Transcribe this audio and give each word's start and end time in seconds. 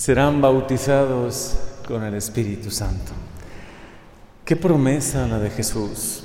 serán 0.00 0.40
bautizados 0.40 1.58
con 1.86 2.02
el 2.04 2.14
Espíritu 2.14 2.70
Santo. 2.70 3.12
Qué 4.46 4.56
promesa 4.56 5.26
la 5.26 5.38
de 5.38 5.50
Jesús. 5.50 6.24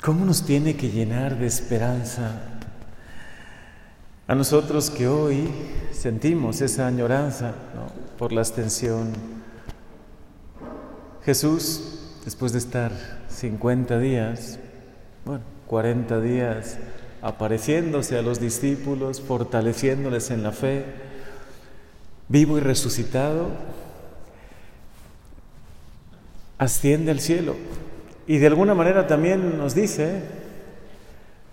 ¿Cómo 0.00 0.24
nos 0.24 0.44
tiene 0.44 0.76
que 0.76 0.88
llenar 0.88 1.36
de 1.36 1.48
esperanza 1.48 2.42
a 4.28 4.36
nosotros 4.36 4.88
que 4.88 5.08
hoy 5.08 5.50
sentimos 5.90 6.60
esa 6.60 6.86
añoranza 6.86 7.54
por 8.16 8.30
la 8.30 8.42
extensión? 8.42 9.14
Jesús, 11.24 12.20
después 12.24 12.52
de 12.52 12.60
estar 12.60 12.92
50 13.30 13.98
días, 13.98 14.60
bueno, 15.24 15.42
40 15.66 16.20
días 16.20 16.78
apareciéndose 17.20 18.16
a 18.16 18.22
los 18.22 18.38
discípulos, 18.38 19.20
fortaleciéndoles 19.20 20.30
en 20.30 20.44
la 20.44 20.52
fe, 20.52 21.09
vivo 22.30 22.56
y 22.56 22.62
resucitado, 22.62 23.48
asciende 26.56 27.10
al 27.10 27.20
cielo. 27.20 27.56
Y 28.26 28.38
de 28.38 28.46
alguna 28.46 28.74
manera 28.74 29.06
también 29.06 29.58
nos 29.58 29.74
dice 29.74 30.22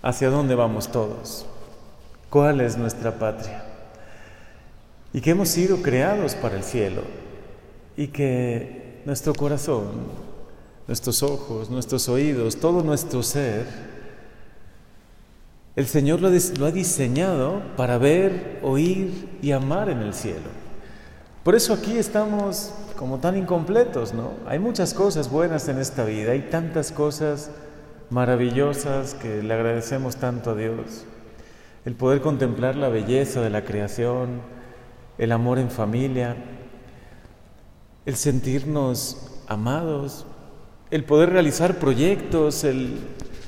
hacia 0.01 0.29
dónde 0.29 0.55
vamos 0.55 0.89
todos, 0.89 1.45
cuál 2.29 2.61
es 2.61 2.77
nuestra 2.77 3.19
patria 3.19 3.67
y 5.17 5.21
que 5.21 5.31
hemos 5.31 5.49
sido 5.49 5.81
creados 5.81 6.35
para 6.35 6.57
el 6.57 6.63
cielo. 6.63 7.01
Y 7.95 8.07
que 8.09 9.01
nuestro 9.05 9.33
corazón, 9.33 9.87
nuestros 10.87 11.23
ojos, 11.23 11.71
nuestros 11.71 12.07
oídos, 12.09 12.57
todo 12.57 12.83
nuestro 12.83 13.23
ser, 13.23 13.65
el 15.75 15.87
Señor 15.87 16.21
lo, 16.21 16.27
ha 16.27 16.71
diseñado 16.71 17.61
para 17.75 17.97
ver, 17.97 18.59
oír 18.61 19.39
y 19.41 19.51
amar 19.51 19.89
en 19.89 19.99
el 19.99 20.13
cielo. 20.13 20.56
Por 21.47 21.55
eso 21.55 21.71
aquí 21.71 21.97
estamos 21.97 22.73
como 22.97 23.19
tan 23.19 23.37
incompletos, 23.37 24.13
¿no? 24.13 24.33
Hay 24.47 24.59
muchas 24.59 24.93
cosas 24.93 25.31
buenas 25.31 25.69
en 25.69 25.77
esta 25.77 26.03
vida, 26.03 26.33
hay 26.33 26.41
tantas 26.41 26.91
cosas 26.91 27.51
maravillosas 28.09 29.13
que 29.13 29.41
le 29.41 29.53
agradecemos 29.53 30.17
tanto 30.17 30.49
a 30.51 30.55
Dios. 30.55 31.05
El 31.85 31.95
poder 31.95 32.19
contemplar 32.19 32.75
la 32.75 32.89
belleza 32.89 33.39
de 33.39 33.49
la 33.49 33.63
creación, 33.63 34.41
el 35.17 35.31
amor 35.31 35.57
en 35.57 35.71
familia, 35.71 36.35
el 38.05 38.17
sentirnos 38.17 39.41
amados, 39.47 40.25
el 40.91 41.05
poder 41.05 41.29
realizar 41.29 41.75
proyectos, 41.75 42.65
el 42.65 42.99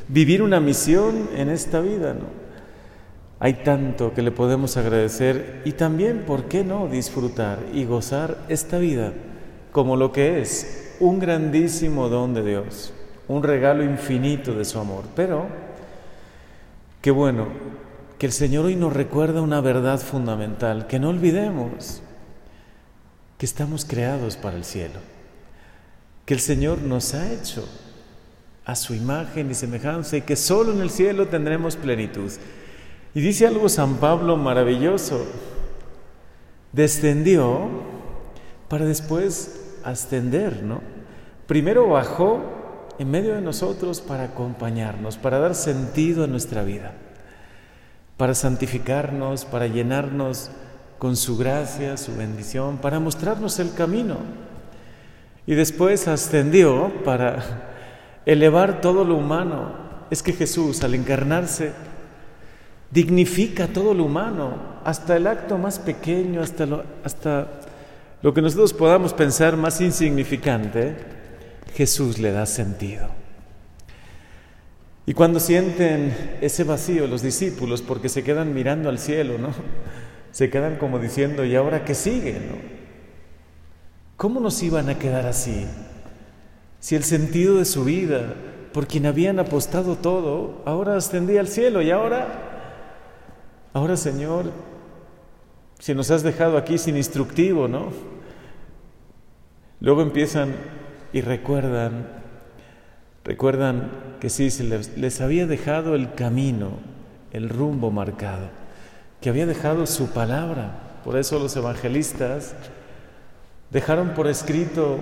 vivir 0.08 0.42
una 0.42 0.62
misión 0.62 1.28
en 1.36 1.50
esta 1.50 1.82
vida, 1.82 2.14
¿no? 2.14 2.39
Hay 3.40 3.54
tanto 3.54 4.14
que 4.14 4.22
le 4.22 4.32
podemos 4.32 4.76
agradecer 4.76 5.62
y 5.64 5.72
también, 5.72 6.26
¿por 6.26 6.46
qué 6.46 6.64
no?, 6.64 6.88
disfrutar 6.88 7.60
y 7.74 7.86
gozar 7.86 8.38
esta 8.50 8.80
vida 8.80 9.14
como 9.72 9.96
lo 9.96 10.12
que 10.12 10.42
es 10.42 10.96
un 11.00 11.20
grandísimo 11.20 12.10
don 12.10 12.34
de 12.34 12.44
Dios, 12.44 12.94
un 13.30 13.44
regalo 13.44 13.84
infinito 13.84 14.54
de 14.54 14.66
su 14.66 14.78
amor. 14.78 15.06
Pero, 15.16 15.48
qué 17.02 17.12
bueno 17.12 17.48
que 18.18 18.26
el 18.26 18.34
Señor 18.34 18.66
hoy 18.66 18.76
nos 18.76 18.92
recuerda 18.92 19.42
una 19.42 19.62
verdad 19.62 20.00
fundamental, 20.00 20.88
que 20.88 21.00
no 21.00 21.10
olvidemos 21.10 22.02
que 23.38 23.46
estamos 23.46 23.86
creados 23.86 24.36
para 24.36 24.58
el 24.58 24.66
cielo, 24.66 25.00
que 26.26 26.34
el 26.34 26.42
Señor 26.42 26.80
nos 26.82 27.14
ha 27.14 27.32
hecho 27.32 27.66
a 28.66 28.76
su 28.76 28.94
imagen 28.94 29.50
y 29.50 29.54
semejanza 29.54 30.18
y 30.18 30.22
que 30.24 30.36
solo 30.36 30.74
en 30.74 30.82
el 30.82 30.90
cielo 30.90 31.30
tendremos 31.30 31.78
plenitud. 31.78 32.30
Y 33.20 33.22
dice 33.22 33.46
algo 33.46 33.68
San 33.68 33.96
Pablo 33.96 34.38
maravilloso, 34.38 35.26
descendió 36.72 37.68
para 38.70 38.86
después 38.86 39.76
ascender, 39.84 40.64
¿no? 40.64 40.80
Primero 41.46 41.90
bajó 41.90 42.40
en 42.98 43.12
medio 43.12 43.36
de 43.36 43.42
nosotros 43.42 44.00
para 44.00 44.24
acompañarnos, 44.24 45.18
para 45.18 45.38
dar 45.38 45.54
sentido 45.54 46.24
a 46.24 46.28
nuestra 46.28 46.64
vida, 46.64 46.94
para 48.16 48.34
santificarnos, 48.34 49.44
para 49.44 49.68
llenarnos 49.68 50.50
con 50.98 51.18
su 51.18 51.36
gracia, 51.36 51.98
su 51.98 52.16
bendición, 52.16 52.78
para 52.78 53.02
mostrarnos 53.02 53.60
el 53.60 53.74
camino. 53.74 54.16
Y 55.46 55.56
después 55.56 56.08
ascendió 56.08 56.90
para 57.04 58.22
elevar 58.26 58.80
todo 58.80 59.04
lo 59.04 59.18
humano. 59.18 59.74
Es 60.10 60.24
que 60.24 60.32
Jesús, 60.32 60.86
al 60.86 60.96
encarnarse, 60.96 61.74
dignifica 62.92 63.68
todo 63.68 63.94
lo 63.94 64.06
humano, 64.06 64.80
hasta 64.84 65.16
el 65.18 65.28
acto 65.28 65.58
más 65.58 65.80
pequeño, 65.80 66.42
hasta 66.42 66.66
lo, 66.66 66.84
hasta 67.04 67.48
lo 68.22 68.34
que 68.34 68.42
nosotros 68.42 68.74
podamos 68.74 69.14
pensar 69.14 69.56
más 69.58 69.80
insignificante, 69.82 70.96
Jesús 71.76 72.20
le 72.20 72.32
da 72.32 72.46
sentido. 72.46 73.08
Y 75.06 75.14
cuando 75.14 75.40
sienten 75.40 76.38
ese 76.42 76.64
vacío 76.64 77.08
los 77.08 77.22
discípulos, 77.22 77.82
porque 77.82 78.10
se 78.10 78.24
quedan 78.24 78.54
mirando 78.54 78.90
al 78.90 79.00
cielo, 79.00 79.38
¿no? 79.38 79.50
Se 80.32 80.50
quedan 80.50 80.76
como 80.78 81.00
diciendo, 81.00 81.44
¿y 81.46 81.56
ahora 81.56 81.84
qué 81.84 81.96
sigue? 81.96 82.34
¿no? 82.34 82.56
¿Cómo 84.18 84.40
nos 84.40 84.62
iban 84.62 84.90
a 84.90 85.00
quedar 85.00 85.26
así? 85.26 85.66
Si 86.80 86.96
el 86.96 87.04
sentido 87.04 87.58
de 87.58 87.66
su 87.66 87.84
vida, 87.84 88.36
por 88.72 88.86
quien 88.86 89.06
habían 89.06 89.40
apostado 89.40 89.96
todo, 89.96 90.62
ahora 90.66 90.96
ascendía 90.96 91.40
al 91.40 91.48
cielo 91.48 91.82
y 91.82 91.90
ahora, 91.90 92.49
ahora 93.74 93.98
Señor, 93.98 94.52
si 95.80 95.96
nos 95.96 96.12
has 96.12 96.24
dejado 96.24 96.58
aquí 96.58 96.78
sin 96.78 96.98
instructivo, 96.98 97.68
¿no? 97.68 97.88
Luego 99.80 100.02
empiezan 100.02 100.56
y 101.14 101.22
recuerdan, 101.22 102.08
recuerdan 103.24 103.90
que 104.20 104.30
sí, 104.30 104.52
se 104.52 104.66
les, 104.66 105.22
había 105.22 105.48
dejado 105.48 105.96
el 105.96 106.14
camino, 106.14 106.72
el 107.32 107.48
rumbo 107.48 107.90
marcado, 107.90 108.50
que 109.22 109.30
había 109.30 109.46
dejado 109.46 109.86
su 109.86 110.10
palabra. 110.10 111.00
Por 111.06 111.18
eso 111.18 111.40
los 111.40 111.56
evangelistas 111.56 112.56
dejaron 113.72 114.10
por 114.10 114.28
escrito 114.28 114.98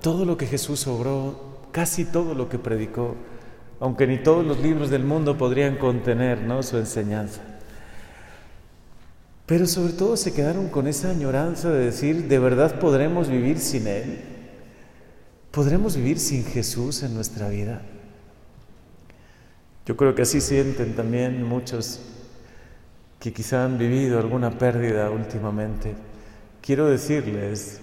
todo 0.00 0.24
lo 0.24 0.36
que 0.36 0.46
Jesús 0.46 0.86
obró, 0.86 1.66
casi 1.72 2.04
todo 2.04 2.34
lo 2.34 2.48
que 2.48 2.60
predicó, 2.60 3.16
aunque 3.80 4.06
ni 4.06 4.18
todos 4.18 4.46
los 4.46 4.60
libros 4.60 4.88
del 4.88 5.02
mundo 5.02 5.36
podrían 5.36 5.76
contener 5.78 6.42
¿no? 6.42 6.62
su 6.62 6.78
enseñanza. 6.78 7.55
Pero 9.46 9.66
sobre 9.66 9.92
todo 9.92 10.16
se 10.16 10.34
quedaron 10.34 10.68
con 10.68 10.86
esa 10.86 11.10
añoranza 11.10 11.70
de 11.70 11.86
decir, 11.86 12.28
¿de 12.28 12.38
verdad 12.38 12.78
podremos 12.80 13.28
vivir 13.28 13.58
sin 13.58 13.86
Él? 13.86 14.20
¿Podremos 15.52 15.96
vivir 15.96 16.18
sin 16.18 16.44
Jesús 16.44 17.02
en 17.02 17.14
nuestra 17.14 17.48
vida? 17.48 17.82
Yo 19.86 19.96
creo 19.96 20.14
que 20.14 20.22
así 20.22 20.40
sienten 20.40 20.96
también 20.96 21.44
muchos 21.44 22.00
que 23.20 23.32
quizá 23.32 23.64
han 23.64 23.78
vivido 23.78 24.18
alguna 24.18 24.58
pérdida 24.58 25.10
últimamente. 25.10 25.94
Quiero 26.60 26.86
decirles, 26.86 27.80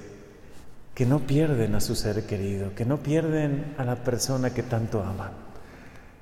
que 0.93 1.05
no 1.05 1.19
pierden 1.19 1.75
a 1.75 1.81
su 1.81 1.95
ser 1.95 2.25
querido, 2.25 2.75
que 2.75 2.85
no 2.85 2.97
pierden 2.97 3.73
a 3.77 3.83
la 3.83 3.95
persona 3.95 4.53
que 4.53 4.63
tanto 4.63 5.01
aman. 5.01 5.31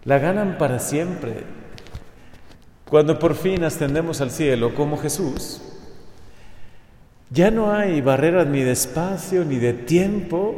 La 0.05 0.17
ganan 0.17 0.57
para 0.57 0.79
siempre. 0.79 1.43
Cuando 2.91 3.17
por 3.17 3.35
fin 3.35 3.63
ascendemos 3.63 4.19
al 4.19 4.31
cielo 4.31 4.75
como 4.75 4.97
Jesús, 4.97 5.61
ya 7.29 7.49
no 7.49 7.71
hay 7.71 8.01
barreras 8.01 8.45
ni 8.47 8.63
de 8.63 8.73
espacio 8.73 9.45
ni 9.45 9.59
de 9.59 9.71
tiempo 9.71 10.55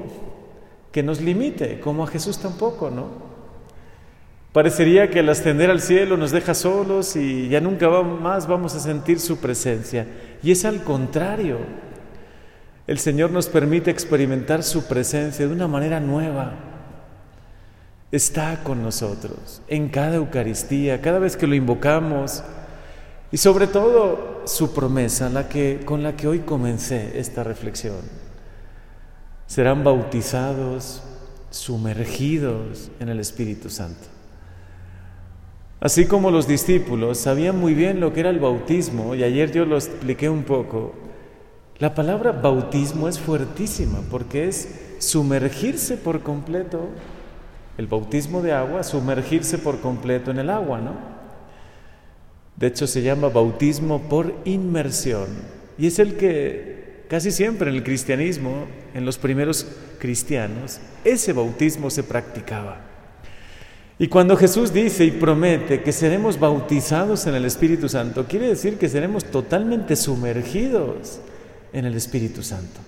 que 0.92 1.04
nos 1.04 1.22
limite, 1.22 1.80
como 1.80 2.04
a 2.04 2.08
Jesús 2.08 2.40
tampoco, 2.40 2.90
¿no? 2.90 3.10
Parecería 4.52 5.12
que 5.12 5.20
al 5.20 5.30
ascender 5.30 5.70
al 5.70 5.80
cielo 5.80 6.18
nos 6.18 6.32
deja 6.32 6.56
solos 6.56 7.16
y 7.16 7.50
ya 7.50 7.62
nunca 7.62 7.88
más 8.02 8.48
vamos 8.48 8.74
a 8.74 8.80
sentir 8.80 9.20
su 9.20 9.38
presencia. 9.38 10.08
Y 10.42 10.50
es 10.50 10.66
al 10.66 10.84
contrario. 10.84 11.60
El 12.88 12.98
Señor 12.98 13.30
nos 13.30 13.46
permite 13.46 13.92
experimentar 13.92 14.64
su 14.64 14.88
presencia 14.88 15.46
de 15.46 15.54
una 15.54 15.68
manera 15.68 16.00
nueva. 16.00 16.73
Está 18.14 18.64
con 18.64 18.84
nosotros 18.84 19.64
en 19.68 19.90
cada 19.90 20.18
Eucaristía, 20.18 21.02
cada 21.02 21.18
vez 21.18 21.36
que 21.36 21.48
lo 21.48 21.56
invocamos 21.56 22.44
y 23.32 23.38
sobre 23.38 23.66
todo 23.66 24.44
su 24.46 24.72
promesa, 24.72 25.32
con 25.84 26.04
la 26.04 26.16
que 26.16 26.28
hoy 26.28 26.42
comencé 26.42 27.20
esta 27.20 27.44
reflexión. 27.44 28.02
Serán 29.48 29.84
bautizados, 29.84 31.02
sumergidos 31.50 32.92
en 33.00 33.10
el 33.10 33.20
Espíritu 33.20 33.72
Santo. 33.72 34.06
Así 35.80 36.06
como 36.06 36.30
los 36.30 36.48
discípulos 36.48 37.18
sabían 37.18 37.60
muy 37.60 37.74
bien 37.74 38.00
lo 38.00 38.14
que 38.14 38.20
era 38.20 38.30
el 38.30 38.40
bautismo, 38.40 39.16
y 39.16 39.24
ayer 39.24 39.52
yo 39.52 39.66
lo 39.66 39.76
expliqué 39.76 40.30
un 40.30 40.44
poco, 40.44 40.94
la 41.80 41.96
palabra 41.96 42.32
bautismo 42.32 43.08
es 43.08 43.20
fuertísima 43.20 44.02
porque 44.12 44.48
es 44.48 44.70
sumergirse 45.00 45.98
por 45.98 46.22
completo, 46.22 46.90
el 47.78 47.88
bautismo 47.88 48.42
de 48.42 48.54
agua, 48.54 48.84
sumergirse 48.84 49.58
por 49.58 49.80
completo 49.80 50.32
en 50.32 50.40
el 50.40 50.50
agua, 50.50 50.80
¿no? 50.80 50.96
De 52.56 52.68
hecho 52.68 52.86
se 52.86 53.02
llama 53.02 53.30
bautismo 53.30 54.04
por 54.04 54.36
inmersión 54.46 55.28
y 55.78 55.88
es 55.88 56.00
el 56.00 56.16
que 56.16 57.06
casi 57.10 57.32
siempre 57.32 57.70
en 57.70 57.76
el 57.76 57.84
cristianismo, 57.84 58.66
en 58.94 59.06
los 59.06 59.18
primeros 59.18 59.68
cristianos, 60.00 60.80
ese 61.04 61.34
bautismo 61.34 61.90
se 61.90 62.04
practicaba. 62.04 62.78
Y 64.00 64.08
cuando 64.08 64.36
Jesús 64.36 64.74
dice 64.74 65.06
y 65.06 65.12
promete 65.12 65.82
que 65.82 65.92
seremos 65.92 66.40
bautizados 66.40 67.28
en 67.28 67.36
el 67.36 67.46
Espíritu 67.46 67.88
Santo, 67.88 68.26
quiere 68.28 68.48
decir 68.48 68.78
que 68.78 68.90
seremos 68.90 69.26
totalmente 69.26 69.96
sumergidos 69.96 71.20
en 71.72 71.86
el 71.86 71.96
Espíritu 71.96 72.42
Santo. 72.42 72.80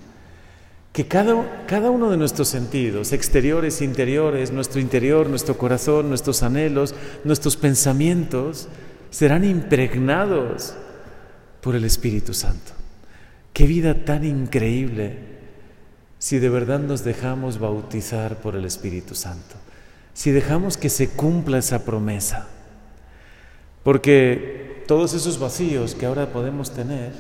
Que 0.96 1.06
cada, 1.06 1.66
cada 1.68 1.92
uno 1.92 2.10
de 2.10 2.16
nuestros 2.16 2.48
sentidos, 2.48 3.12
exteriores, 3.12 3.82
interiores, 3.82 4.54
nuestro 4.54 4.80
interior, 4.80 5.28
nuestro 5.28 5.58
corazón, 5.58 6.08
nuestros 6.08 6.42
anhelos, 6.42 6.96
nuestros 7.26 7.58
pensamientos, 7.58 8.70
serán 9.10 9.44
impregnados 9.44 10.74
por 11.60 11.76
el 11.76 11.84
Espíritu 11.84 12.34
Santo. 12.34 12.72
Qué 13.52 13.68
vida 13.68 14.06
tan 14.06 14.24
increíble 14.24 15.18
si 16.18 16.40
de 16.40 16.48
verdad 16.48 16.80
nos 16.80 17.04
dejamos 17.04 17.60
bautizar 17.60 18.38
por 18.38 18.56
el 18.56 18.64
Espíritu 18.64 19.16
Santo, 19.16 19.56
si 20.14 20.32
dejamos 20.32 20.78
que 20.78 20.88
se 20.88 21.10
cumpla 21.10 21.58
esa 21.58 21.84
promesa. 21.84 22.48
Porque 23.84 24.86
todos 24.88 25.14
esos 25.14 25.40
vacíos 25.40 25.94
que 25.94 26.06
ahora 26.06 26.32
podemos 26.32 26.74
tener, 26.74 27.12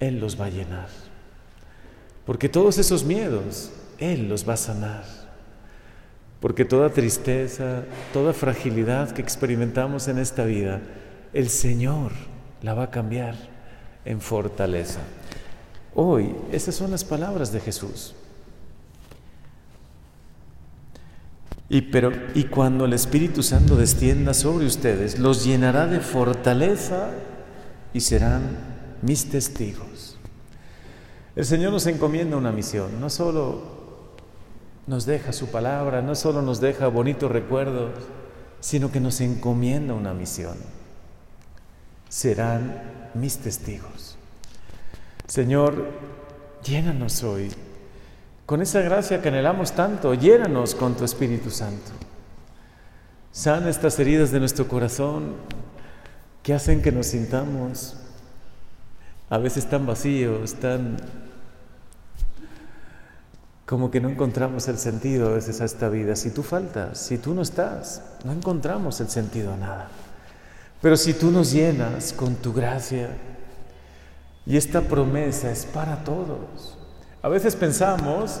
Él 0.00 0.18
los 0.18 0.40
va 0.40 0.46
a 0.46 0.50
llenar. 0.50 1.05
Porque 2.26 2.48
todos 2.48 2.76
esos 2.78 3.04
miedos, 3.04 3.70
Él 3.98 4.28
los 4.28 4.46
va 4.46 4.54
a 4.54 4.58
sanar. 4.58 5.04
Porque 6.40 6.64
toda 6.64 6.90
tristeza, 6.90 7.84
toda 8.12 8.32
fragilidad 8.32 9.12
que 9.12 9.22
experimentamos 9.22 10.08
en 10.08 10.18
esta 10.18 10.44
vida, 10.44 10.82
el 11.32 11.48
Señor 11.48 12.12
la 12.62 12.74
va 12.74 12.84
a 12.84 12.90
cambiar 12.90 13.36
en 14.04 14.20
fortaleza. 14.20 15.00
Hoy, 15.94 16.34
esas 16.52 16.74
son 16.74 16.90
las 16.90 17.04
palabras 17.04 17.52
de 17.52 17.60
Jesús. 17.60 18.14
Y, 21.68 21.82
pero, 21.82 22.12
y 22.34 22.44
cuando 22.44 22.84
el 22.84 22.92
Espíritu 22.92 23.42
Santo 23.42 23.76
descienda 23.76 24.34
sobre 24.34 24.66
ustedes, 24.66 25.18
los 25.18 25.44
llenará 25.44 25.86
de 25.86 26.00
fortaleza 26.00 27.10
y 27.92 28.00
serán 28.00 28.42
mis 29.02 29.30
testigos. 29.30 30.15
El 31.36 31.44
Señor 31.44 31.72
nos 31.72 31.86
encomienda 31.86 32.36
una 32.36 32.50
misión, 32.50 33.00
no 33.00 33.10
solo 33.10 33.62
nos 34.86 35.06
deja 35.06 35.32
su 35.32 35.48
palabra, 35.48 36.02
no 36.02 36.14
solo 36.14 36.42
nos 36.42 36.60
deja 36.60 36.88
bonitos 36.88 37.30
recuerdos, 37.30 37.92
sino 38.60 38.90
que 38.90 39.00
nos 39.00 39.20
encomienda 39.20 39.94
una 39.94 40.14
misión 40.14 40.56
serán 42.08 42.82
mis 43.14 43.38
testigos. 43.38 44.16
Señor, 45.26 45.90
llénanos 46.64 47.22
hoy 47.22 47.50
con 48.44 48.62
esa 48.62 48.80
gracia 48.80 49.20
que 49.20 49.28
anhelamos 49.28 49.72
tanto, 49.72 50.14
llénanos 50.14 50.74
con 50.74 50.94
tu 50.96 51.04
Espíritu 51.04 51.50
Santo. 51.50 51.90
Sana 53.32 53.68
estas 53.68 53.98
heridas 53.98 54.30
de 54.30 54.40
nuestro 54.40 54.68
corazón 54.68 55.34
que 56.42 56.54
hacen 56.54 56.80
que 56.80 56.92
nos 56.92 57.08
sintamos 57.08 57.96
a 59.28 59.38
veces 59.38 59.68
tan 59.68 59.84
vacíos, 59.84 60.54
tan 60.54 60.96
como 63.66 63.90
que 63.90 64.00
no 64.00 64.08
encontramos 64.08 64.68
el 64.68 64.78
sentido 64.78 65.28
a 65.28 65.32
veces 65.32 65.60
a 65.60 65.64
esta 65.64 65.88
vida. 65.88 66.14
Si 66.14 66.30
tú 66.30 66.42
faltas, 66.42 66.98
si 66.98 67.18
tú 67.18 67.34
no 67.34 67.42
estás, 67.42 68.00
no 68.24 68.32
encontramos 68.32 69.00
el 69.00 69.08
sentido 69.08 69.52
a 69.52 69.56
nada. 69.56 69.88
Pero 70.80 70.96
si 70.96 71.14
tú 71.14 71.32
nos 71.32 71.52
llenas 71.52 72.12
con 72.12 72.36
tu 72.36 72.52
gracia, 72.52 73.10
y 74.46 74.56
esta 74.56 74.82
promesa 74.82 75.50
es 75.50 75.66
para 75.66 76.04
todos. 76.04 76.78
A 77.20 77.28
veces 77.28 77.56
pensamos 77.56 78.40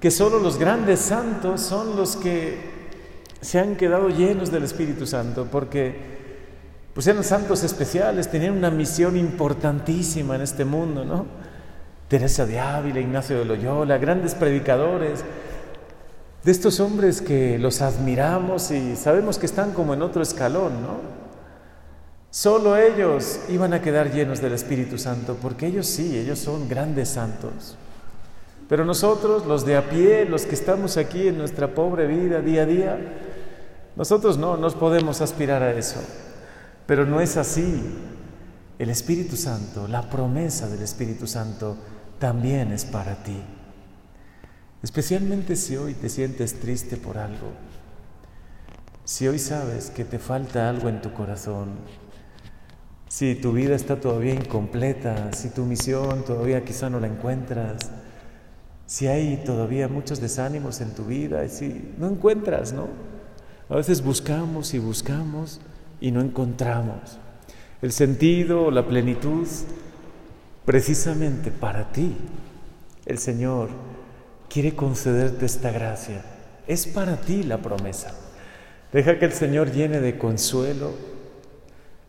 que 0.00 0.10
solo 0.10 0.40
los 0.40 0.58
grandes 0.58 0.98
santos 0.98 1.60
son 1.60 1.94
los 1.96 2.16
que 2.16 2.90
se 3.40 3.60
han 3.60 3.76
quedado 3.76 4.08
llenos 4.08 4.50
del 4.50 4.64
Espíritu 4.64 5.06
Santo, 5.06 5.46
porque 5.50 6.10
pues 6.92 7.06
eran 7.06 7.22
santos 7.22 7.62
especiales, 7.62 8.28
tenían 8.28 8.56
una 8.56 8.70
misión 8.70 9.16
importantísima 9.16 10.34
en 10.34 10.42
este 10.42 10.64
mundo, 10.64 11.04
¿no? 11.04 11.26
Teresa 12.12 12.44
de 12.44 12.60
Ávila, 12.60 13.00
Ignacio 13.00 13.38
de 13.38 13.46
Loyola, 13.46 13.96
grandes 13.96 14.34
predicadores, 14.34 15.24
de 16.44 16.52
estos 16.52 16.78
hombres 16.78 17.22
que 17.22 17.58
los 17.58 17.80
admiramos 17.80 18.70
y 18.70 18.96
sabemos 18.96 19.38
que 19.38 19.46
están 19.46 19.72
como 19.72 19.94
en 19.94 20.02
otro 20.02 20.20
escalón, 20.20 20.82
¿no? 20.82 20.98
Solo 22.28 22.76
ellos 22.76 23.40
iban 23.48 23.72
a 23.72 23.80
quedar 23.80 24.12
llenos 24.12 24.42
del 24.42 24.52
Espíritu 24.52 24.98
Santo, 24.98 25.38
porque 25.40 25.66
ellos 25.66 25.86
sí, 25.86 26.18
ellos 26.18 26.38
son 26.38 26.68
grandes 26.68 27.08
santos. 27.08 27.78
Pero 28.68 28.84
nosotros, 28.84 29.46
los 29.46 29.64
de 29.64 29.78
a 29.78 29.88
pie, 29.88 30.26
los 30.26 30.44
que 30.44 30.54
estamos 30.54 30.98
aquí 30.98 31.28
en 31.28 31.38
nuestra 31.38 31.74
pobre 31.74 32.06
vida 32.06 32.42
día 32.42 32.64
a 32.64 32.66
día, 32.66 32.98
nosotros 33.96 34.36
no 34.36 34.58
nos 34.58 34.74
podemos 34.74 35.22
aspirar 35.22 35.62
a 35.62 35.72
eso. 35.72 36.02
Pero 36.84 37.06
no 37.06 37.22
es 37.22 37.38
así. 37.38 37.82
El 38.78 38.90
Espíritu 38.90 39.34
Santo, 39.34 39.88
la 39.88 40.10
promesa 40.10 40.68
del 40.68 40.82
Espíritu 40.82 41.26
Santo, 41.26 41.78
también 42.22 42.70
es 42.70 42.84
para 42.84 43.24
ti. 43.24 43.36
Especialmente 44.80 45.56
si 45.56 45.76
hoy 45.76 45.94
te 45.94 46.08
sientes 46.08 46.60
triste 46.60 46.96
por 46.96 47.18
algo. 47.18 47.48
Si 49.02 49.26
hoy 49.26 49.40
sabes 49.40 49.90
que 49.90 50.04
te 50.04 50.20
falta 50.20 50.70
algo 50.70 50.88
en 50.88 51.02
tu 51.02 51.12
corazón, 51.12 51.70
si 53.08 53.34
tu 53.34 53.50
vida 53.50 53.74
está 53.74 53.98
todavía 53.98 54.34
incompleta, 54.34 55.32
si 55.32 55.48
tu 55.48 55.64
misión 55.64 56.24
todavía 56.24 56.64
quizá 56.64 56.88
no 56.88 57.00
la 57.00 57.08
encuentras, 57.08 57.90
si 58.86 59.08
hay 59.08 59.42
todavía 59.44 59.88
muchos 59.88 60.20
desánimos 60.20 60.80
en 60.80 60.94
tu 60.94 61.06
vida, 61.06 61.48
si 61.48 61.92
no 61.98 62.06
encuentras, 62.06 62.72
¿no? 62.72 62.86
A 63.68 63.74
veces 63.74 64.00
buscamos 64.00 64.74
y 64.74 64.78
buscamos 64.78 65.60
y 66.00 66.12
no 66.12 66.20
encontramos 66.20 67.18
el 67.82 67.90
sentido, 67.90 68.70
la 68.70 68.86
plenitud, 68.86 69.48
precisamente 70.64 71.50
para 71.50 71.92
ti. 71.92 72.16
El 73.06 73.18
Señor 73.18 73.70
quiere 74.48 74.74
concederte 74.74 75.46
esta 75.46 75.70
gracia. 75.70 76.22
Es 76.66 76.86
para 76.86 77.16
ti 77.16 77.42
la 77.42 77.58
promesa. 77.58 78.14
Deja 78.92 79.18
que 79.18 79.24
el 79.24 79.32
Señor 79.32 79.72
llene 79.72 80.00
de 80.00 80.18
consuelo 80.18 81.12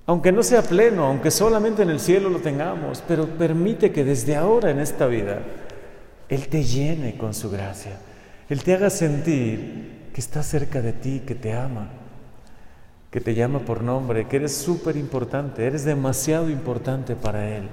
aunque 0.06 0.34
no 0.34 0.44
sea 0.44 0.62
pleno, 0.62 1.06
aunque 1.06 1.32
solamente 1.32 1.84
en 1.84 1.90
el 1.90 2.00
cielo 2.00 2.30
lo 2.30 2.40
tengamos, 2.40 3.02
pero 3.08 3.26
permite 3.26 3.92
que 3.92 4.04
desde 4.04 4.36
ahora 4.36 4.70
en 4.70 4.80
esta 4.80 5.08
vida 5.08 5.40
Él 6.28 6.48
te 6.50 6.64
llene 6.64 7.18
con 7.18 7.34
su 7.34 7.50
gracia. 7.50 8.00
Él 8.50 8.64
te 8.64 8.74
haga 8.74 8.90
sentir 8.90 10.10
que 10.14 10.20
está 10.20 10.44
cerca 10.44 10.82
de 10.82 10.92
ti, 10.92 11.24
que 11.26 11.36
te 11.36 11.54
ama, 11.54 11.90
que 13.12 13.22
te 13.22 13.34
llama 13.34 13.60
por 13.60 13.82
nombre, 13.82 14.28
que 14.28 14.36
eres 14.36 14.54
súper 14.54 14.98
importante, 14.98 15.66
eres 15.66 15.86
demasiado 15.86 16.50
importante 16.50 17.16
para 17.16 17.56
Él. 17.56 17.70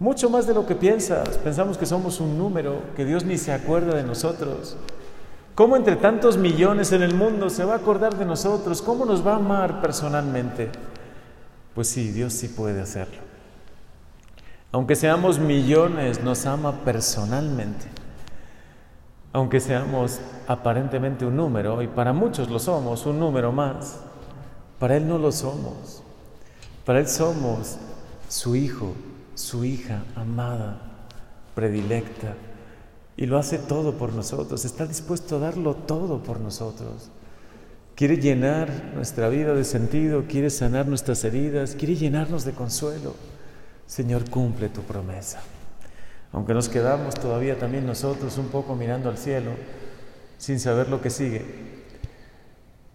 Mucho 0.00 0.30
más 0.30 0.46
de 0.46 0.54
lo 0.54 0.64
que 0.64 0.76
piensas. 0.76 1.38
Pensamos 1.38 1.76
que 1.76 1.86
somos 1.86 2.20
un 2.20 2.38
número, 2.38 2.82
que 2.96 3.04
Dios 3.04 3.24
ni 3.24 3.36
se 3.36 3.52
acuerda 3.52 3.96
de 3.96 4.04
nosotros. 4.04 4.76
¿Cómo 5.56 5.76
entre 5.76 5.96
tantos 5.96 6.36
millones 6.36 6.92
en 6.92 7.02
el 7.02 7.14
mundo 7.14 7.50
se 7.50 7.64
va 7.64 7.72
a 7.72 7.78
acordar 7.78 8.16
de 8.16 8.24
nosotros? 8.24 8.80
¿Cómo 8.80 9.04
nos 9.04 9.26
va 9.26 9.32
a 9.32 9.36
amar 9.36 9.80
personalmente? 9.80 10.70
Pues 11.74 11.88
sí, 11.88 12.12
Dios 12.12 12.32
sí 12.32 12.46
puede 12.46 12.80
hacerlo. 12.80 13.18
Aunque 14.70 14.94
seamos 14.94 15.40
millones, 15.40 16.22
nos 16.22 16.46
ama 16.46 16.84
personalmente. 16.84 17.86
Aunque 19.32 19.58
seamos 19.58 20.20
aparentemente 20.46 21.26
un 21.26 21.36
número, 21.36 21.82
y 21.82 21.88
para 21.88 22.12
muchos 22.12 22.48
lo 22.48 22.60
somos, 22.60 23.04
un 23.04 23.18
número 23.18 23.50
más, 23.50 23.96
para 24.78 24.96
Él 24.96 25.08
no 25.08 25.18
lo 25.18 25.32
somos. 25.32 26.02
Para 26.84 27.00
Él 27.00 27.08
somos 27.08 27.78
su 28.28 28.54
hijo, 28.54 28.92
su 29.38 29.64
hija 29.64 30.02
amada, 30.16 30.80
predilecta, 31.54 32.34
y 33.16 33.26
lo 33.26 33.38
hace 33.38 33.58
todo 33.58 33.94
por 33.94 34.12
nosotros, 34.12 34.64
está 34.64 34.84
dispuesto 34.86 35.36
a 35.36 35.38
darlo 35.38 35.74
todo 35.74 36.22
por 36.22 36.40
nosotros. 36.40 37.10
Quiere 37.94 38.16
llenar 38.16 38.92
nuestra 38.94 39.28
vida 39.28 39.54
de 39.54 39.64
sentido, 39.64 40.24
quiere 40.28 40.50
sanar 40.50 40.86
nuestras 40.86 41.24
heridas, 41.24 41.76
quiere 41.76 41.94
llenarnos 41.94 42.44
de 42.44 42.52
consuelo. 42.52 43.14
Señor, 43.86 44.28
cumple 44.28 44.68
tu 44.68 44.82
promesa. 44.82 45.40
Aunque 46.32 46.54
nos 46.54 46.68
quedamos 46.68 47.14
todavía 47.14 47.58
también 47.58 47.86
nosotros 47.86 48.38
un 48.38 48.48
poco 48.48 48.74
mirando 48.74 49.08
al 49.08 49.18
cielo, 49.18 49.52
sin 50.36 50.60
saber 50.60 50.88
lo 50.88 51.00
que 51.00 51.10
sigue, 51.10 51.44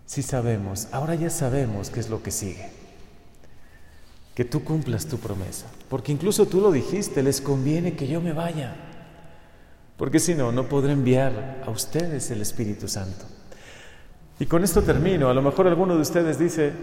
sí 0.06 0.22
sabemos, 0.22 0.88
ahora 0.92 1.16
ya 1.16 1.30
sabemos 1.30 1.90
qué 1.90 2.00
es 2.00 2.10
lo 2.10 2.22
que 2.22 2.32
sigue. 2.32 2.83
Que 4.34 4.46
tú 4.46 4.64
cumplas 4.64 5.06
tu 5.06 5.18
promesa. 5.18 5.68
Porque 5.90 6.12
incluso 6.12 6.46
tú 6.46 6.60
lo 6.60 6.72
dijiste, 6.72 7.22
les 7.22 7.42
conviene 7.42 7.96
que 7.96 8.08
yo 8.08 8.22
me 8.22 8.34
vaya. 8.34 8.76
Porque 9.98 10.20
si 10.20 10.34
no, 10.34 10.52
no 10.52 10.68
podré 10.68 10.94
enviar 10.94 11.64
a 11.66 11.70
ustedes 11.70 12.32
el 12.32 12.42
Espíritu 12.42 12.88
Santo. 12.88 13.26
Y 14.40 14.46
con 14.46 14.64
esto 14.64 14.82
termino. 14.82 15.30
A 15.30 15.34
lo 15.34 15.42
mejor 15.42 15.68
alguno 15.68 15.96
de 15.96 16.02
ustedes 16.02 16.40
dice, 16.40 16.74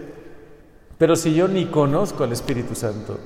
pero 0.97 1.15
si 1.15 1.33
yo 1.33 1.47
ni 1.47 1.65
conozco 1.65 2.23
al 2.23 2.31
Espíritu 2.31 2.73
Santo, 2.75 3.19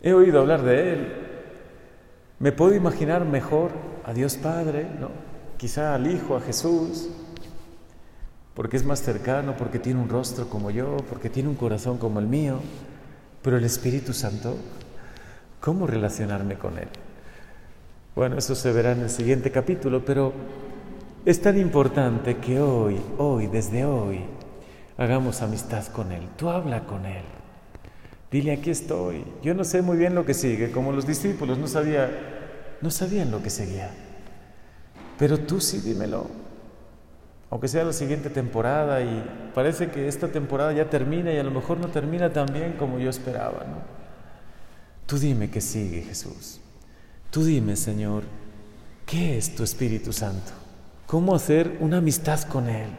he 0.00 0.12
oído 0.12 0.40
hablar 0.40 0.62
de 0.62 0.92
Él, 0.92 1.24
Me 2.40 2.52
puedo 2.52 2.72
imaginar 2.72 3.24
mejor 3.24 3.72
a 4.04 4.14
Dios 4.14 4.36
Padre, 4.36 4.86
¿no? 5.00 5.10
quizá 5.58 5.94
al 5.94 6.10
Hijo, 6.10 6.36
a 6.36 6.40
Jesús, 6.40 7.08
porque 8.58 8.76
es 8.76 8.84
más 8.84 9.00
cercano, 9.00 9.56
porque 9.56 9.78
tiene 9.78 10.00
un 10.00 10.08
rostro 10.08 10.48
como 10.48 10.72
yo, 10.72 10.96
porque 11.08 11.30
tiene 11.30 11.48
un 11.48 11.54
corazón 11.54 11.96
como 11.96 12.18
el 12.18 12.26
mío, 12.26 12.58
pero 13.40 13.56
el 13.56 13.62
Espíritu 13.62 14.12
Santo, 14.12 14.56
¿cómo 15.60 15.86
relacionarme 15.86 16.58
con 16.58 16.76
Él? 16.76 16.88
Bueno, 18.16 18.36
eso 18.36 18.56
se 18.56 18.72
verá 18.72 18.90
en 18.90 19.02
el 19.02 19.10
siguiente 19.10 19.52
capítulo, 19.52 20.04
pero 20.04 20.32
es 21.24 21.40
tan 21.40 21.56
importante 21.56 22.38
que 22.38 22.58
hoy, 22.58 23.00
hoy, 23.18 23.46
desde 23.46 23.84
hoy, 23.84 24.22
hagamos 24.96 25.40
amistad 25.40 25.86
con 25.86 26.10
Él. 26.10 26.28
Tú 26.36 26.48
habla 26.48 26.84
con 26.84 27.06
Él. 27.06 27.22
Dile, 28.28 28.50
aquí 28.50 28.70
estoy. 28.70 29.22
Yo 29.40 29.54
no 29.54 29.62
sé 29.62 29.82
muy 29.82 29.96
bien 29.96 30.16
lo 30.16 30.26
que 30.26 30.34
sigue, 30.34 30.72
como 30.72 30.90
los 30.90 31.06
discípulos 31.06 31.58
no, 31.58 31.68
sabía, 31.68 32.10
no 32.80 32.90
sabían 32.90 33.30
lo 33.30 33.40
que 33.40 33.50
seguía. 33.50 33.92
Pero 35.16 35.38
tú 35.38 35.60
sí 35.60 35.78
dímelo. 35.78 36.47
Aunque 37.50 37.68
sea 37.68 37.84
la 37.84 37.92
siguiente 37.92 38.28
temporada 38.28 39.00
y 39.00 39.50
parece 39.54 39.88
que 39.90 40.06
esta 40.06 40.28
temporada 40.28 40.72
ya 40.72 40.90
termina 40.90 41.32
y 41.32 41.38
a 41.38 41.42
lo 41.42 41.50
mejor 41.50 41.78
no 41.78 41.88
termina 41.88 42.32
tan 42.32 42.46
bien 42.52 42.74
como 42.78 42.98
yo 42.98 43.08
esperaba, 43.08 43.64
¿no? 43.64 43.98
Tú 45.06 45.18
dime 45.18 45.50
que 45.50 45.62
sigue, 45.62 46.02
Jesús. 46.02 46.60
Tú 47.30 47.42
dime, 47.44 47.76
Señor, 47.76 48.24
¿qué 49.06 49.38
es 49.38 49.54
tu 49.54 49.62
Espíritu 49.62 50.12
Santo? 50.12 50.52
¿Cómo 51.06 51.34
hacer 51.34 51.78
una 51.80 51.98
amistad 51.98 52.42
con 52.42 52.68
Él? 52.68 52.90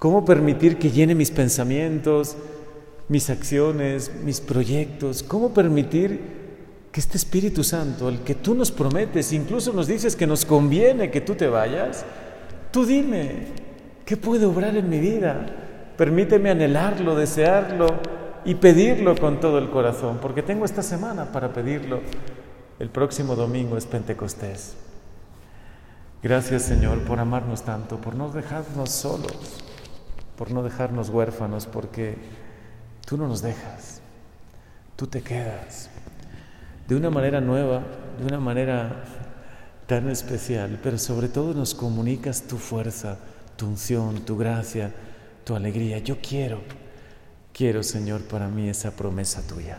¿Cómo 0.00 0.24
permitir 0.24 0.76
que 0.78 0.90
llene 0.90 1.14
mis 1.14 1.30
pensamientos, 1.30 2.36
mis 3.08 3.30
acciones, 3.30 4.10
mis 4.24 4.40
proyectos? 4.40 5.22
¿Cómo 5.22 5.54
permitir 5.54 6.20
que 6.90 7.00
este 7.00 7.16
Espíritu 7.16 7.62
Santo, 7.62 8.08
el 8.08 8.20
que 8.20 8.34
tú 8.34 8.54
nos 8.54 8.70
prometes, 8.70 9.32
incluso 9.32 9.72
nos 9.72 9.86
dices 9.86 10.16
que 10.16 10.26
nos 10.26 10.44
conviene 10.44 11.10
que 11.10 11.20
tú 11.20 11.34
te 11.34 11.46
vayas, 11.48 12.04
tú 12.74 12.84
dime, 12.84 13.46
¿qué 14.04 14.16
puede 14.16 14.46
obrar 14.46 14.76
en 14.76 14.88
mi 14.88 14.98
vida? 14.98 15.46
Permíteme 15.96 16.50
anhelarlo, 16.50 17.14
desearlo 17.14 17.86
y 18.44 18.56
pedirlo 18.56 19.14
con 19.14 19.38
todo 19.38 19.58
el 19.58 19.70
corazón, 19.70 20.18
porque 20.20 20.42
tengo 20.42 20.64
esta 20.64 20.82
semana 20.82 21.30
para 21.30 21.52
pedirlo 21.52 22.00
el 22.80 22.90
próximo 22.90 23.36
domingo 23.36 23.76
es 23.76 23.86
Pentecostés. 23.86 24.74
Gracias 26.20 26.62
Señor 26.62 26.98
por 27.04 27.20
amarnos 27.20 27.62
tanto, 27.62 27.98
por 27.98 28.16
no 28.16 28.28
dejarnos 28.30 28.90
solos, 28.90 29.62
por 30.36 30.50
no 30.50 30.64
dejarnos 30.64 31.10
huérfanos, 31.10 31.66
porque 31.66 32.16
tú 33.06 33.16
no 33.16 33.28
nos 33.28 33.40
dejas, 33.40 34.00
tú 34.96 35.06
te 35.06 35.22
quedas 35.22 35.90
de 36.88 36.96
una 36.96 37.08
manera 37.08 37.40
nueva, 37.40 37.84
de 38.18 38.26
una 38.26 38.40
manera 38.40 39.04
tan 39.86 40.08
especial, 40.10 40.80
pero 40.82 40.98
sobre 40.98 41.28
todo 41.28 41.54
nos 41.54 41.74
comunicas 41.74 42.42
tu 42.42 42.56
fuerza, 42.56 43.18
tu 43.56 43.66
unción, 43.66 44.24
tu 44.24 44.36
gracia, 44.36 44.92
tu 45.44 45.54
alegría. 45.54 45.98
Yo 45.98 46.18
quiero, 46.20 46.60
quiero 47.52 47.82
Señor 47.82 48.22
para 48.22 48.48
mí 48.48 48.68
esa 48.68 48.90
promesa 48.92 49.46
tuya. 49.46 49.78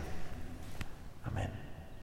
Amén. 1.24 1.65